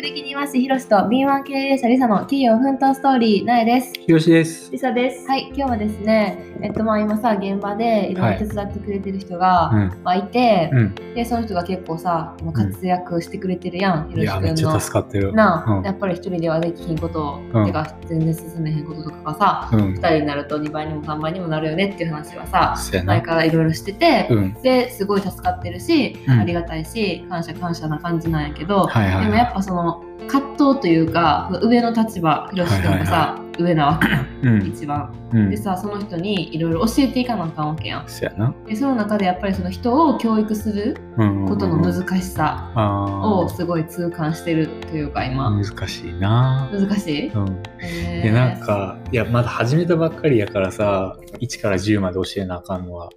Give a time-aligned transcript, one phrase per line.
[0.00, 4.72] 学歴にいますひろしと敏腕経営者りさの企業奮闘ストーリーなえですひろしです。
[4.72, 5.26] りさです。
[5.28, 10.02] はい今日はですねえっとまあ今さ現場でいろいろ手伝ってくれてる人が、うん。
[10.02, 10.94] まあ、いて、うん。
[11.14, 15.32] でその人が結構さ活躍してくれてるやん、いや、めっちゃ助かってる。
[15.32, 19.96] なやっぱり一人ではできひんことてか全然進めへんこととかがさ、うん二。
[19.96, 22.76] 人になると2倍にも3倍にもなるよねっていう話はさ。
[23.04, 24.52] 前からいろいろしてて、うん。
[24.62, 28.86] ですごい助かってるし、うんありがたいし感謝感謝な感じなんやけど。
[28.86, 28.92] で
[29.28, 34.08] もやっぱその葛藤というか上の立場ひろし君がさ、はい上なわけ
[34.48, 34.66] うん。
[34.66, 35.56] 一番うんで。
[35.56, 38.20] さその人にいろいろ教えていかなあかんわけやんそ。
[38.66, 41.46] でその中でやっぱりその人を教育するうん。
[41.46, 45.24] ことの難しさあをすごい痛感してるというかあ。
[45.26, 46.68] 今難しいな。
[46.72, 47.62] 難しい、うん。
[47.82, 53.10] えいや、なんか、いや、まだ始めたばっかりやからさ、1から10まで教えなあかんのは、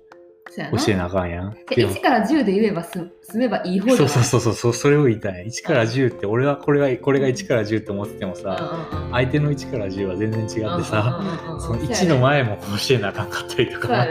[0.56, 1.56] 教えなあかんやん。
[1.70, 1.92] ででも。
[1.92, 2.92] 1から10で言えばす
[3.24, 5.46] 済めばいい方そうそうそうそう、それを言いたい。
[5.48, 9.12] 1から10って、俺はこれが、これが1から10って思っててもさ、うんうんうん。
[9.12, 14.06] 相手の1から10は全然違ってさ、うんうんうんうんその1の前も教えなあかんかったりとか。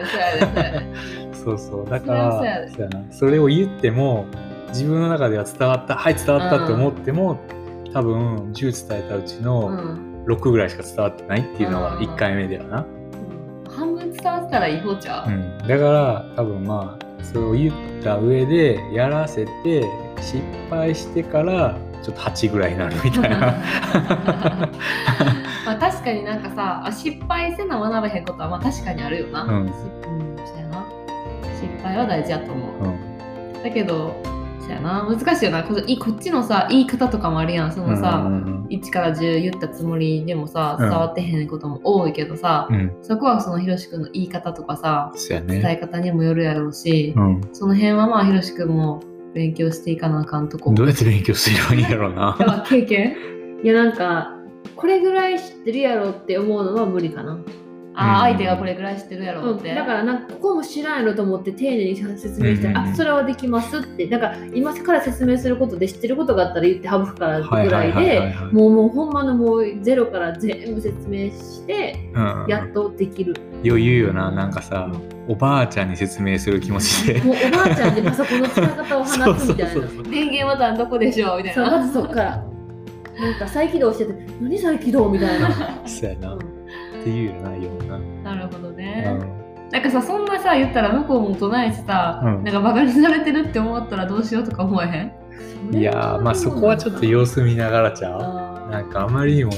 [1.45, 1.91] そうそう。
[1.91, 2.69] だから、で
[3.11, 4.27] それを言っても、
[4.69, 7.39] 自分の中では伝わった、はい、伝わったって思っても、
[7.93, 10.25] 多分、10伝えたうちうのん。
[10.27, 12.77] 6ぐらいしか伝わってないっていうのうんが1回目ではな。
[12.77, 13.02] 半分
[14.23, 15.59] 伝わってたらいい方ちゃう、うん。
[15.59, 19.85] だから、多分まあ、それを言った上で、やらせて、
[20.21, 23.39] 失敗してから、ちょっと8ぐらいになるみたいな。
[25.65, 29.73] まあ確かになんかさあ失敗せな学べへんことはまあ確かにあるよな、うん
[31.55, 33.63] 失敗は大事やと思う、うん。
[33.63, 34.17] だけど
[34.73, 42.77] そうやな難しいよなこっちのさ言い方とかもあるやんそのさ、うんうん1から10言ったつもりでもさうん伝わってへんことも多いけどさ、うん。
[42.77, 42.97] うん。
[43.03, 45.77] そこはそのひろしくんの言い方とかさ伝えね。
[45.77, 47.41] 方にもよるやろうし、うん。
[47.53, 49.03] その辺はまあひろしくんも
[49.35, 52.65] 勉強していかなあかんとこどうやって勉強すればいいんやろうな。
[52.67, 53.15] 経験？
[53.63, 54.39] いやなんか
[54.75, 57.39] これぐらい知ってるやろって思うのは無理かな。
[57.95, 62.93] あ相手がこれぐらい知ってるやろうん、って、だからなんかここも知らんやろと思って丁寧に説明して、うんうんうん。
[62.93, 64.07] あそれはできますって。
[64.07, 74.91] だから今から説明することで知ってることがあったら言って省くからぐらいでもうもうほんまのもうゼロから全部説明してうんやっとできる、余裕よななんかさ
[75.29, 77.21] おばあちゃんに説明する気持ちで。
[77.21, 80.03] もうおばあちゃんでパソコンの使い方を話すみたいな。
[80.11, 81.79] 電源ボタンどこでしょうみたいな。
[81.79, 82.45] まずそっから。
[83.21, 85.51] なんか再起動してて何再起動みたいな、
[85.87, 86.39] そうやな、うん。
[86.39, 86.43] っ
[87.05, 87.55] ていうよな
[89.03, 89.71] うね、ん。
[89.71, 92.45] なんかさそんなさ言ったら向こうも唱えてさ、うん。
[92.45, 94.89] なんかバカにされてるって思ったらどうしようとか思えへ
[95.71, 95.75] ん？
[95.75, 99.53] いやーまあそこはちょっと様子見ながらちゃうあなんかあまりにも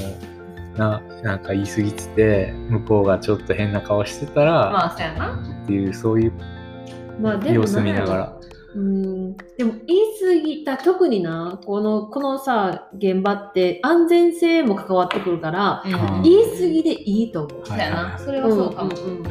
[0.77, 5.61] ななんか言い過ぎてて向こうがちょっと変な顔してたら、まあそうやな。
[5.63, 8.37] っていうそういうーまあでも様子見ながら
[8.75, 9.37] うん。
[9.57, 16.21] でも言い過ぎた特になこのこのさ現場って安全性も関わってくるからうん。
[16.21, 17.61] 言い過ぎでいいと思う。
[17.61, 18.19] はいはいはない。
[18.19, 19.25] それはそうかも、んうん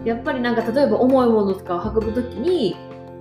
[0.00, 0.04] うん。
[0.04, 2.76] やっぱりなんか例えば重いものとかを運ぶときに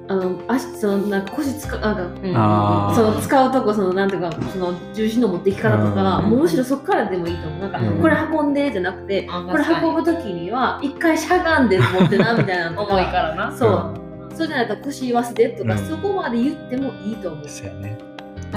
[0.07, 6.29] あの足そのなんか腰つかなんかその使うとこそのなんていうかその重心の持っていき方とか、うん。
[6.31, 7.59] もうむしろそこからでもいいと思う。
[7.61, 8.01] なんか、うん。
[8.01, 13.51] これ運んでじゃなくて、あこれ運ぶときには一回しゃがんで持ってなみたいな 重いからな。
[13.51, 14.08] そう、
[14.39, 15.85] そうじゃないと腰言わせてとか、うん。
[15.85, 17.97] そこまで言ってもいいと思う、そうやね。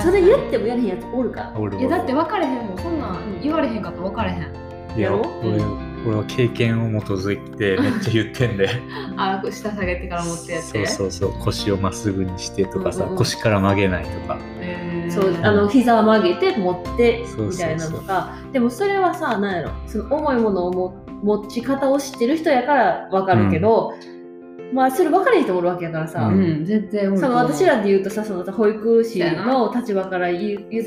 [0.01, 1.31] それ言ってもやれへんやつおる。
[1.31, 2.79] から俺いやだって分かれへんもん。
[2.79, 4.39] そんなん言われへんかったら分かれへん。
[4.97, 5.23] いややろ？
[5.43, 5.61] 俺
[6.07, 8.69] 俺は経験を基づいてめっちゃ言ってんで。
[9.19, 10.87] あ下下げてから持ってやって。
[10.87, 11.45] そうそうそう。
[11.45, 13.19] 腰をまっすぐにしてとかさ、うんうんうん。
[13.19, 14.39] 腰から曲げないとか。
[14.61, 15.11] へー。
[15.11, 17.49] そうあの膝を曲げて持ってそうそうそう。
[17.49, 19.71] みたいなのとかでもそれはさ何やろ？
[19.87, 23.95] その重いものをも持ち方を知ってる人やから分かるけど、
[24.73, 26.65] まあそれ分かれへん人もおるわけやからさ、ううん。
[26.65, 30.83] 全然その私らで言うとさその保育士の立場から言って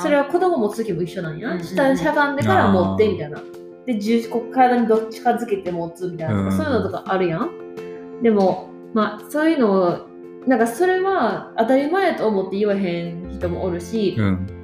[0.00, 1.54] それは子供持つ時も一緒なんや、うん。
[1.54, 3.42] うんうん下にしゃがんでから持ってみたいな。
[3.84, 6.34] で重こう体にどっちかづけて持つみたいな。
[6.34, 6.52] うん。
[6.52, 8.22] そういうのとかあるやん。
[8.22, 10.06] でもまあそういうのを
[10.46, 14.61] なんかそれは当たり前やと思って言わへん人もおるし、うん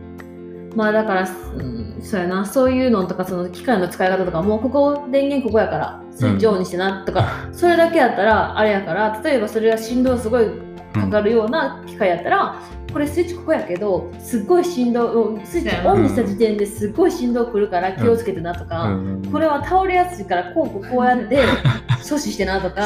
[0.74, 2.44] まあだから、うん、そうやな。
[2.44, 10.46] そういうのとかその機械の使い方とかもうここ電源ここやからスイッチオンにしてなとか、それだけやったらあれやから例えばそれが振動すごい
[10.92, 12.62] かかるような機械やったら、
[12.92, 19.30] これスイッチここやけどすっごい振動スイッチオンにした時点ですっごい振動くるから気をつけてなとか、うん。
[19.30, 21.42] これは倒れやすいからこうこうこうやって
[22.02, 22.82] 阻止してなとか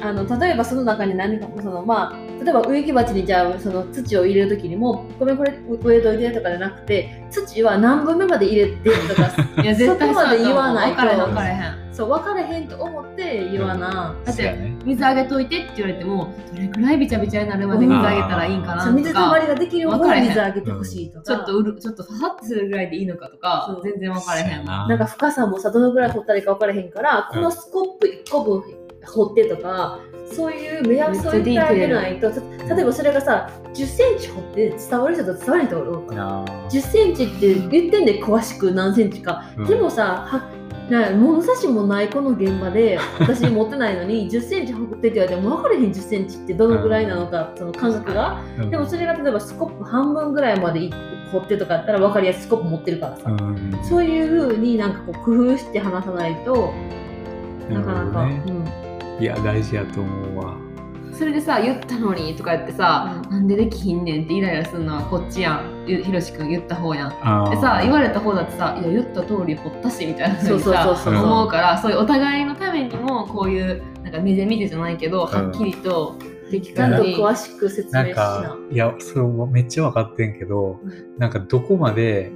[0.00, 9.28] あの例えばその中に何かそのまあ例えば植木鉢にじゃあその土を入れる時にもごめんこれ植えといてとかじゃなくて土は何分目まで入れてとか
[9.62, 10.96] いや絶対そこまで言わないと。
[10.96, 11.18] 分かれへん。
[11.18, 20.28] 分かれへんそう分かれへんと思って言わな、だって水あげといてって言われてもどれくらいびちゃびちゃになるまで水あげたらいいんかなとかたまりができる方に分かれへん。
[20.28, 23.82] 水あげてほしいとか、ちょっとうるちょっとファサッとするぐらいでいいのかとかそう。
[23.82, 24.64] 全然分からへん。
[24.64, 24.86] な。
[24.94, 28.62] んか深さもさどのぐらい掘ったらいいか分からへんから、このスコップ1個分
[29.04, 29.98] 掘ってとか
[30.32, 32.30] そういう目安を言ってあげないと。
[32.30, 39.66] た例えばそれがさ1 0ンチ掘って伝わる人と伝わる人がおるからなあ1 0ンチって言ってんで詳しく何センチか、うん。
[39.66, 40.58] でもさは
[40.90, 48.42] な物差しもないこの現場で私持ってないのに 1 0ンチ掘ってって言われても分かれへん1 0ンチってどのぐらいなのか、その感覚が。
[48.58, 48.70] うん。
[48.70, 50.90] でもそれが例えばスコップ半分ぐらいまで
[51.30, 53.78] 掘ってとかやったら分かりやすいスコップ持ってるからさ、うん。
[53.82, 56.72] そういう風になんかこう工夫して話さないと
[57.68, 58.57] なかなか、るほどね
[59.20, 60.56] いや大事やと思うわ。
[61.12, 63.30] それでさ言ったのにとか言ってさ、うん。
[63.30, 65.84] なんでできひんねんってイライラするのはこっちやん。
[65.86, 67.10] ゆひろしくん言った方やん。
[67.50, 71.14] でさ言われた方だってさ「いや言った通り掘ったし」みたいなそうそうそうそう。
[71.14, 76.16] うん思うからそういうお互いのためにもこういうなんか目で見てじゃないけど、はっきりと
[76.50, 78.14] 的ちゃんと確に詳しく説明しな。
[78.14, 82.30] かいやそれもめっちゃ分かってんけど、うなんかどこまで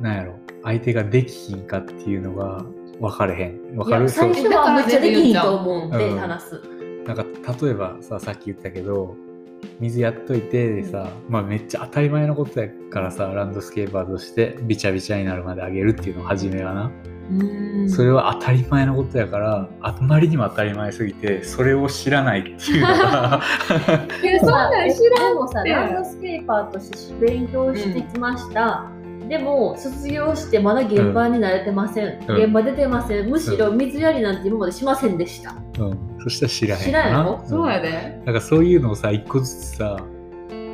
[0.00, 2.64] なんやろ相手ができひんかっていうのが
[3.00, 3.76] 分かれへん。
[3.76, 4.08] 分かる？
[4.08, 4.34] そう。
[4.34, 6.18] 最初はめっちゃできひんと思うんでうん。
[6.18, 6.62] 話す、
[7.06, 7.24] なんか
[7.62, 9.16] 例えばささっき言ったけど
[9.80, 16.90] 水やっといてでさ、まあめっちゃ当たり前のことやからさランドスケーパーとしてビチャビチャになるまであげるっていうのを初めはな、
[17.30, 17.34] う
[17.84, 17.90] ん。
[17.90, 23.42] それは当たり前のことやからあまりにも当たり前すぎてそれを知らないっていうのが。
[24.22, 28.90] いやそんなん知らんでもさランドスケーパーとして勉強してきました、
[29.28, 32.36] でも卒業してまだ現場に慣れてません、うん。
[32.36, 33.28] 現場出てません。
[33.28, 38.22] むしろ水やりなんて今までしませんでした、うん、そしたら知らへん知らんやろなそうやで。
[38.24, 39.98] なんかそういうのをさ一個ずつさ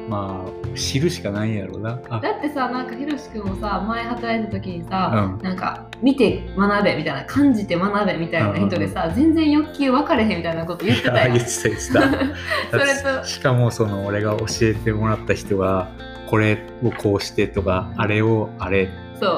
[0.08, 2.00] まあ知るしかないんやろうな。
[2.10, 2.20] あ。
[2.20, 5.42] だってさなんかひろしくんもさ前働いた時にさ、うん。
[5.42, 11.32] なんか見て学べみたいな感じて学べみたいな人でさ、全然欲求分かれへんみたいなこと言ってたやん。
[11.32, 12.70] あ言ってた言ってた。
[12.78, 15.88] それとしかもその俺が教えてもらった人が
[16.34, 18.88] これをこうしてとかあれをあれ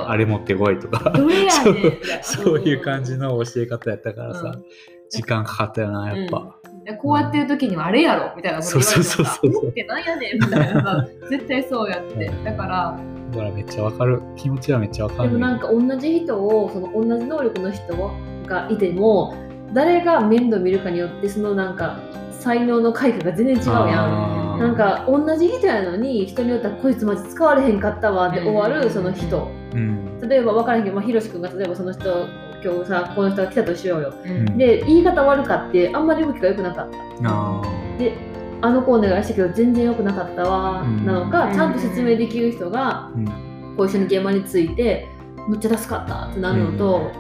[0.07, 1.13] あれ持ってこいとか。
[2.23, 4.65] そういう感じの教え方やったからさ、うん。
[5.11, 6.57] 時間かかったよなやっぱ、
[6.87, 10.83] でこうやってる時にはあれやろみたいなこと言われてもそうってなんやねんみたいな。
[10.83, 12.33] さ絶対そうやって。
[12.43, 12.99] だから
[13.33, 14.23] だからめっちゃわかる。
[14.37, 18.11] 気持ちはめっちゃわかるでもなんか同じ人をその同じ能力の人
[18.47, 19.37] がいても
[19.75, 21.99] 誰が面倒見るかによってそのなんか
[22.31, 29.51] 才能の開花が全然違うやんなんか同じ人やのに人によってはこいつマジ使われへんかったわで終わるその人。
[29.75, 30.21] うん。
[30.29, 32.27] 例えば分からへんけど、まあ、ひろし君が例えばその人
[32.65, 37.63] 今日さこの人が来たとしようようんで言い方悪かってあんまり動きが良くなかったあ
[37.99, 38.17] で
[38.63, 43.11] あの子お願いしたけど全然良くなかったわうんなのか、うんちゃんと説明できる人が
[43.77, 45.07] こう一緒に現場について
[45.47, 47.13] むっちゃ助かったってなるのと、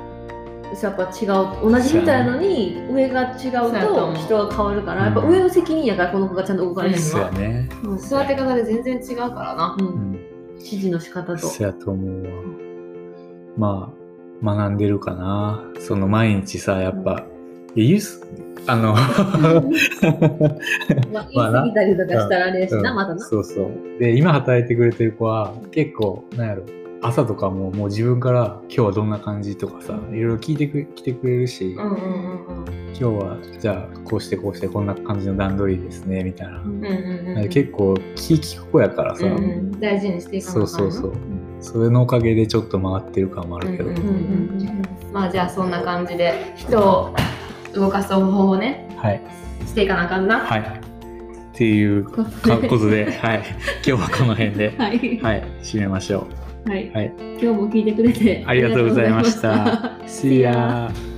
[0.82, 7.68] やっぱ違う同じ人やのに上が違うと人が変わるから、うんやっぱ上の責任やからこの子がちゃんと動かれへんのそうやは、ね。
[7.84, 7.96] うん。
[7.96, 9.76] 育て方で全然違うからな。
[9.78, 9.86] うん。
[9.86, 11.38] うん指示の仕方と。
[11.38, 12.30] そうやと思うわ。
[13.56, 13.92] ま
[14.42, 15.64] あ学んでるかな。
[15.78, 17.26] その毎日さやっぱ、
[17.74, 18.26] いやユース
[18.66, 19.04] あの ま
[21.20, 22.96] あ、言い過ぎたりとかしたらあれやしな、うん。
[22.96, 23.20] またな。
[23.20, 23.70] そうそう。
[24.00, 26.64] で、今働いてくれてる子は、結構、なんやろ、
[27.02, 36.60] 朝とかももう自分から、今日はどんな感じとかさ、いろいろ聞いてく来てくれるし、うんうんうんうん今日は、じゃあ、こうしてこうして、こんな感じの段取りですね、みたいな。
[36.60, 41.12] うんうんうんうん結構、気聞く子やからさ、うんうん大事にしていかなそうそうそう。
[41.60, 43.90] それのおかげでちょっと回ってる感もあるけど。
[43.90, 44.12] うんうんうんう
[44.64, 47.16] んまあじゃあそんな感じで人を
[47.72, 49.22] 動かす方法をねはい。
[49.66, 50.60] していかなあかんなはい。
[50.60, 50.62] っ
[51.54, 52.22] ていうか
[52.68, 53.42] ことで、はい。
[53.86, 56.26] 今日はこの辺で、はい、はい、締めましょ
[56.66, 58.44] はいはい今日も聞いてくれてう。
[58.46, 59.98] ありがとうございました。
[60.06, 61.15] See ya!